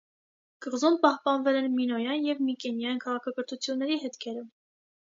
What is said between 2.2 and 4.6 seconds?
և միկենյան քաղաքակրթությունների հետքերը։